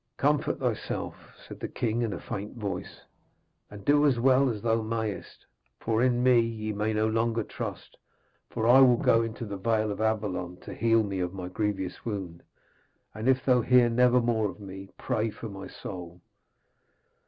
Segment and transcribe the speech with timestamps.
[0.17, 3.01] 'Comfort thyself,' said the king in a faint voice,
[3.69, 5.45] 'and do as well as thou mayest,
[5.79, 7.95] for in me ye may no longer trust.
[8.49, 12.03] For I will go into the vale of Avalon to heal me of my grievous
[12.03, 12.41] wound,
[13.13, 16.19] and if thou hear never more of me, pray for my soul.'